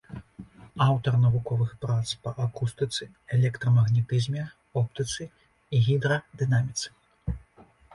[0.85, 3.03] Аўтар навуковых прац па акустыцы,
[3.39, 4.49] электрамагнетызме,
[4.85, 5.33] оптыцы
[5.75, 6.87] і гідрадынаміцы.